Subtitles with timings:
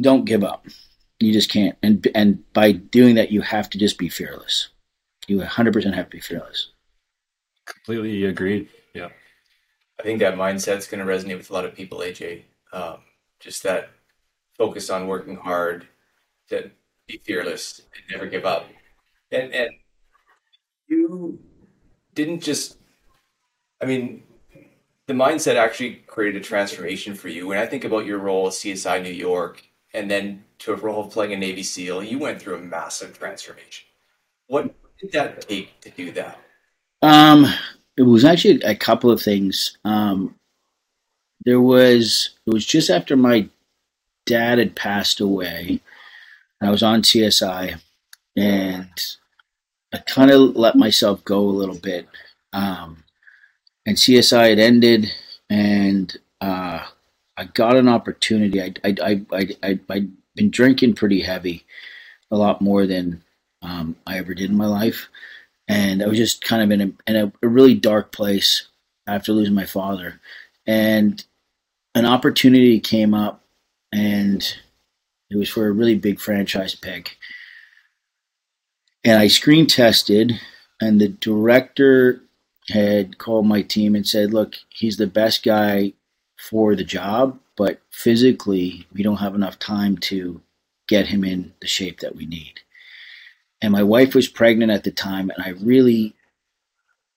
[0.00, 0.66] Don't give up.
[1.20, 1.76] You just can't.
[1.82, 4.68] And, and by doing that, you have to just be fearless.
[5.26, 6.70] You 100% have to be fearless.
[7.66, 8.68] Completely agreed.
[8.94, 9.08] Yeah.
[9.98, 12.42] I think that mindset's going to resonate with a lot of people, AJ.
[12.72, 12.98] Um,
[13.40, 13.90] just that
[14.58, 15.86] focus on working hard,
[16.48, 16.70] to
[17.06, 18.66] be fearless, and never give up.
[19.30, 19.70] And and
[20.88, 21.38] you
[22.14, 22.76] didn't just,
[23.80, 24.22] I mean,
[25.06, 27.46] the mindset actually created a transformation for you.
[27.46, 29.64] When I think about your role at CSI New York,
[29.94, 33.18] and then to a role of playing a Navy SEAL, you went through a massive
[33.18, 33.86] transformation.
[34.48, 36.38] What did that take to do that?
[37.00, 37.46] Um,
[37.96, 39.78] it was actually a couple of things.
[39.84, 40.34] Um,
[41.44, 43.48] there was it was just after my
[44.26, 45.80] dad had passed away.
[46.60, 47.78] I was on CSI,
[48.36, 49.16] and
[49.92, 52.08] I kind of let myself go a little bit.
[52.52, 53.04] Um,
[53.86, 55.12] and CSI had ended,
[55.50, 56.86] and uh,
[57.36, 58.60] I got an opportunity.
[58.62, 61.64] I I I I I'd been drinking pretty heavy,
[62.30, 63.22] a lot more than
[63.62, 65.08] um, I ever did in my life,
[65.68, 68.68] and I was just kind of in a in a, a really dark place
[69.06, 70.20] after losing my father,
[70.66, 71.24] and
[71.94, 73.42] an opportunity came up,
[73.92, 74.42] and
[75.30, 77.16] it was for a really big franchise pick.
[79.04, 80.40] And I screen tested,
[80.80, 82.22] and the director
[82.70, 85.92] had called my team and said, Look, he's the best guy
[86.50, 90.42] for the job, but physically, we don't have enough time to
[90.86, 92.60] get him in the shape that we need.
[93.62, 96.14] And my wife was pregnant at the time, and I really,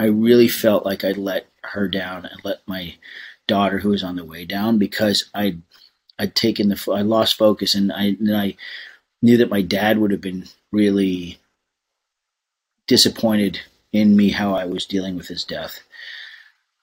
[0.00, 2.96] I really felt like I let her down and let my
[3.46, 5.58] daughter who was on the way down because I
[6.18, 8.56] I'd taken the I lost focus and I and I
[9.20, 11.38] knew that my dad would have been really
[12.88, 13.60] disappointed
[13.92, 15.80] in me how I was dealing with his death,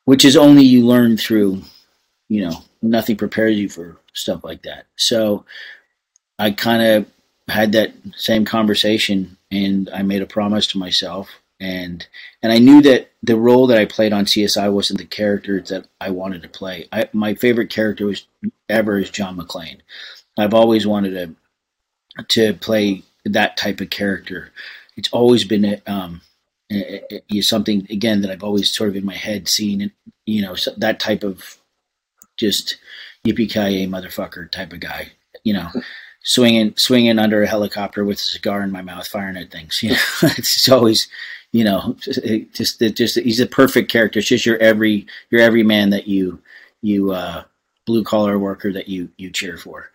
[0.06, 1.64] which is only you learn through,
[2.30, 4.86] you know, nothing prepares you for stuff like that.
[4.96, 5.46] So
[6.38, 7.06] I kind of
[7.54, 11.30] had that same conversation and I made a promise to myself
[11.60, 12.08] and
[12.42, 15.88] and I knew that the role that I played on CSI wasn't the character that
[16.00, 16.88] I wanted to play.
[16.92, 18.26] I, my favorite character was
[18.70, 19.80] ever is John McClane.
[20.38, 21.36] I've always wanted
[22.18, 24.52] to to play that type of character.
[24.96, 26.22] It's always been um,
[27.42, 29.92] something again that I've always sort of in my head seen.
[30.26, 31.59] You know that type of
[32.40, 32.78] just
[33.26, 35.12] yippee ki motherfucker type of guy.
[35.44, 35.70] You know.
[36.22, 39.82] Swinging, swinging under a helicopter with a cigar in my mouth, firing at things.
[39.82, 39.98] You know,
[40.38, 41.08] it's always,
[41.54, 41.96] you know,
[42.54, 44.20] just just he's a perfect character.
[44.20, 46.40] It's just your every your every man that you
[46.82, 47.44] you uh,
[47.86, 49.90] blue collar worker that you you cheer for.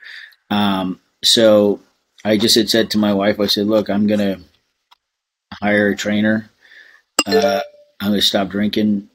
[0.51, 1.81] Um, so
[2.25, 4.41] I just had said to my wife, I said, look, I'm gonna
[5.53, 6.51] hire a trainer.
[7.27, 7.61] Uh,
[8.01, 9.09] I'm gonna stop drinking.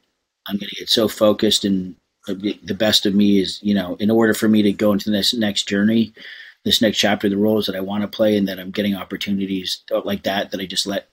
[0.47, 1.95] I'm gonna get so focused and
[2.33, 5.33] the best of me is, you know, in order for me to go into this
[5.33, 6.13] next journey,
[6.65, 9.83] this next chapter, the roles that I want to play, and that I'm getting opportunities
[10.03, 11.07] like that that I just let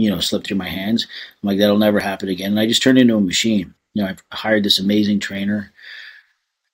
[0.00, 1.06] you know, slip through my hands.
[1.42, 2.52] I'm like, that'll never happen again.
[2.52, 3.74] And I just turned into a machine.
[3.92, 5.72] You know, I've hired this amazing trainer,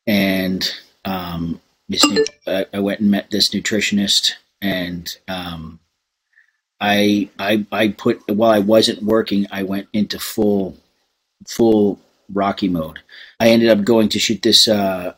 [0.07, 0.71] and
[1.05, 5.81] um, this new, I, I went and met this nutritionist, and um,
[6.81, 10.77] I I I put while I wasn't working, I went into full
[11.49, 11.99] full
[12.33, 13.01] Rocky mode.
[13.39, 15.15] I ended up going to shoot this uh,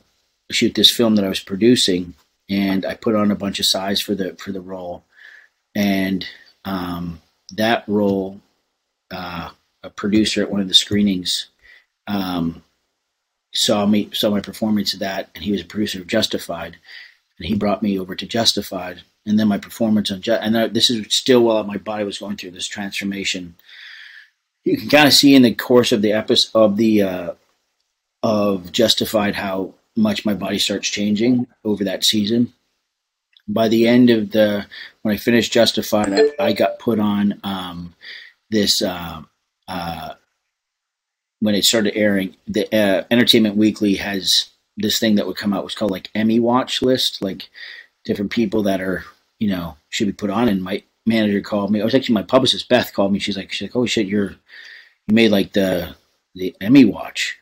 [0.50, 2.14] shoot this film that I was producing,
[2.48, 5.04] and I put on a bunch of size for the for the role,
[5.74, 6.26] and
[6.64, 7.20] um,
[7.52, 8.40] that role,
[9.10, 9.50] uh,
[9.82, 11.48] a producer at one of the screenings
[12.06, 12.62] um,
[13.54, 16.76] saw me saw my performance of that, and he was a producer of Justified,
[17.38, 20.90] and he brought me over to Justified, and then my performance on Just, and this
[20.90, 23.54] is still while my body was going through this transformation.
[24.64, 27.32] You can kind of see in the course of the episode of the uh,
[28.28, 32.52] of Justified how much my body starts changing over that season.
[33.48, 34.66] By the end of the
[35.00, 37.94] when I finished Justified, I, I got put on um,
[38.50, 39.22] this uh,
[39.66, 40.14] uh,
[41.40, 42.36] when it started airing.
[42.46, 46.38] The uh, Entertainment Weekly has this thing that would come out was called like Emmy
[46.38, 47.48] Watch list, like
[48.04, 49.04] different people that are
[49.38, 50.48] you know should be put on.
[50.48, 51.80] And my manager called me.
[51.80, 53.20] It was actually my publicist Beth called me.
[53.20, 54.32] She's like, she's like, oh shit, you're
[55.06, 55.96] you made like the
[56.34, 57.38] the Emmy Watch,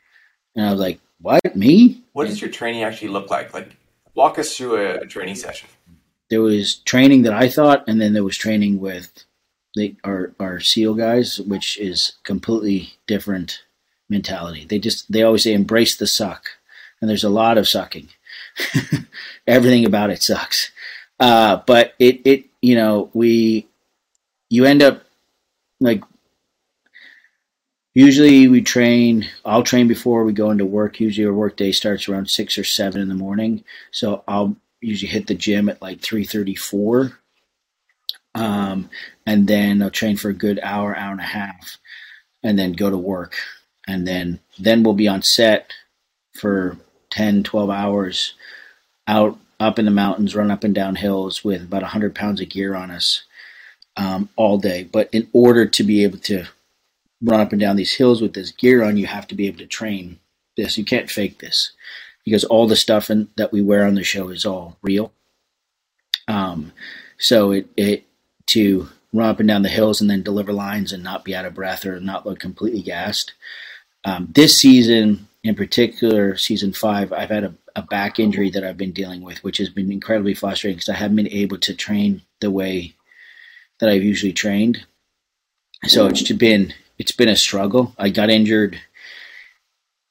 [0.56, 2.02] and I was like, what me?
[2.12, 3.54] What does your training actually look like?
[3.54, 3.76] Like,
[4.14, 5.68] walk us through a, a training session.
[6.28, 9.24] There was training that I thought, and then there was training with
[9.74, 13.62] the, our our SEAL guys, which is completely different
[14.08, 14.64] mentality.
[14.64, 16.46] They just they always say embrace the suck,
[17.00, 18.08] and there's a lot of sucking.
[19.46, 20.72] Everything about it sucks.
[21.20, 23.68] Uh, but it it you know we
[24.50, 25.04] you end up
[25.80, 26.02] like
[27.96, 31.00] usually we train i'll train before we go into work.
[31.00, 33.64] Usually our work day starts around six or seven in the morning.
[33.90, 37.14] So i'll usually hit the gym at like 3.34
[38.34, 38.90] um,
[39.24, 41.78] and then i'll train for a good hour hour and a half
[42.42, 43.34] and then go to work.
[43.88, 45.72] And then then we'll be on set
[46.34, 46.76] for
[47.10, 48.34] 10 12 hours
[49.08, 52.50] out up in the mountains run up and down hills with about 100 pounds of
[52.50, 53.24] gear on us
[53.96, 54.84] um, all day.
[54.84, 56.46] But in order to be able to
[57.26, 59.58] run up and down these hills with this gear on you have to be able
[59.58, 60.18] to train
[60.56, 60.78] this.
[60.78, 61.72] You can't fake this
[62.24, 65.12] because all the stuff in, that we wear on the show is all real.
[66.28, 66.72] Um,
[67.18, 68.04] so it, it
[68.46, 71.44] to run up and down the hills and then deliver lines and not be out
[71.44, 73.34] of breath or not look completely gassed.
[74.04, 78.76] Um, this season, in particular, season five, I've had a, a, back injury that I've
[78.76, 82.22] been dealing with, which has been incredibly frustrating because I haven't been able to train
[82.40, 82.94] the way
[83.80, 84.84] that I've usually trained.
[85.86, 87.94] So it's been it's been a struggle.
[87.98, 88.78] I got injured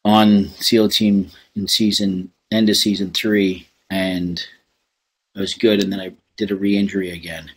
[0.04, 4.40] on SEAL team in season end of season three, and
[5.36, 5.84] it was good.
[5.84, 7.52] And then I did a re-injury again.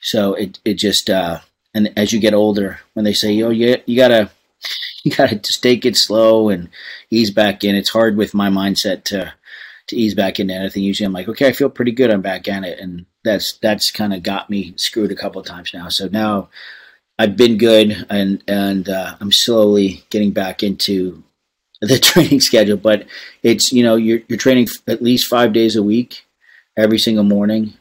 [0.00, 1.40] So it it just uh,
[1.74, 4.30] and as you get older, when they say, "Oh, you you gotta
[5.04, 6.68] you got to just take it slow and
[7.10, 7.74] ease back in.
[7.74, 9.32] It's hard with my mindset to
[9.88, 10.82] to ease back into anything.
[10.82, 12.10] Usually, I'm like, okay, I feel pretty good.
[12.10, 15.46] I'm back in it, and that's that's kind of got me screwed a couple of
[15.46, 15.88] times now.
[15.88, 16.48] So now
[17.18, 21.22] I've been good, and and uh, I'm slowly getting back into
[21.80, 22.76] the training schedule.
[22.76, 23.06] But
[23.42, 26.26] it's you know you're you're training at least five days a week,
[26.76, 27.74] every single morning.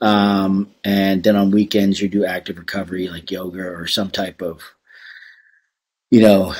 [0.00, 4.62] Um, and then on weekends you do active recovery like yoga or some type of
[6.10, 6.54] you know,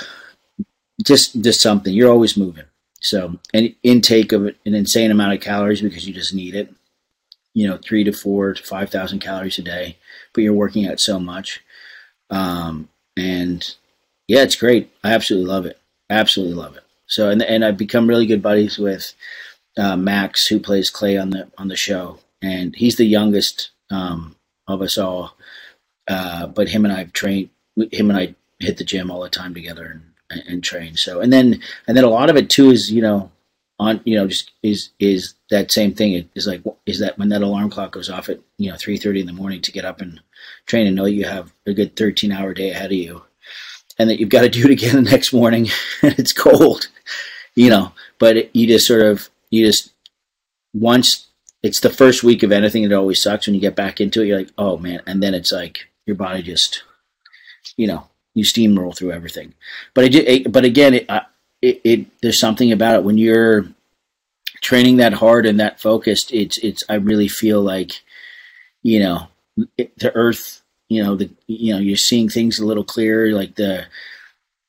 [1.05, 1.93] just just something.
[1.93, 2.65] You're always moving.
[3.01, 6.73] So an intake of an insane amount of calories because you just need it.
[7.55, 9.99] You know, three to four to five thousand calories a day,
[10.33, 11.63] but you're working out so much.
[12.31, 13.75] Um, and
[14.27, 14.91] yeah, it's great.
[15.03, 15.79] I absolutely love it.
[16.11, 16.85] Absolutely love it.
[17.07, 19.15] So and and I've become really good buddies with
[19.77, 24.37] uh, Max, who plays Clay on the on the show, and he's the youngest um,
[24.67, 25.37] of us all.
[26.07, 27.51] Uh, but him and I've trained.
[27.93, 30.97] Him and I hit the gym all the time together and, and train.
[30.97, 33.31] So and then and then a lot of it too is you know
[33.79, 36.13] on you know just is is that same thing.
[36.13, 38.97] It is like is that when that alarm clock goes off at you know three
[38.97, 40.21] thirty in the morning to get up and
[40.67, 43.23] train and know you have a good thirteen hour day ahead of you,
[43.99, 45.69] and that you've got to do it again the next morning
[46.03, 46.89] and it's cold,
[47.55, 47.93] you know.
[48.19, 49.93] But it, you just sort of you just
[50.75, 51.27] once
[51.63, 54.27] it's the first week of anything it always sucks when you get back into it
[54.27, 56.85] you're like oh man and then it's like your body just
[57.77, 58.07] you know
[58.39, 59.55] you steamroll through everything.
[59.95, 61.11] But i it but again, it,
[61.63, 63.67] it, it, there's something about it when you're
[64.61, 66.33] training that hard and that focused.
[66.33, 68.03] It's it's I really feel like
[68.83, 69.29] you know
[69.77, 70.63] it, the earth.
[70.89, 73.87] You know the you know you're seeing things a little clearer, like the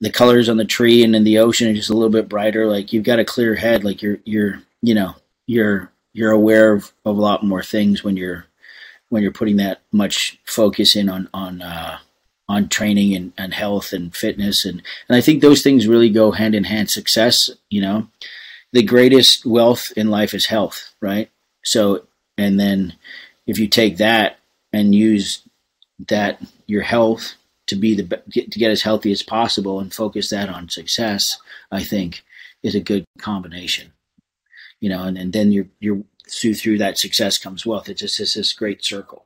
[0.01, 2.67] the colors on the tree and in the ocean are just a little bit brighter.
[2.67, 3.83] Like you've got a clear head.
[3.83, 5.15] Like you're you're you know
[5.47, 8.45] you're you're aware of, of a lot more things when you're
[9.09, 11.99] when you're putting that much focus in on on uh,
[12.49, 16.31] on training and, and health and fitness and and I think those things really go
[16.31, 16.89] hand in hand.
[16.89, 18.07] Success, you know,
[18.73, 21.29] the greatest wealth in life is health, right?
[21.63, 22.95] So and then
[23.45, 24.39] if you take that
[24.73, 25.43] and use
[26.07, 27.35] that your health
[27.67, 31.37] to be the get, to get as healthy as possible and focus that on success,
[31.71, 32.23] I think
[32.63, 33.93] is a good combination.
[34.79, 37.89] You know, and, and then you're you're through through that success comes wealth.
[37.89, 39.25] It's just it's this great circle.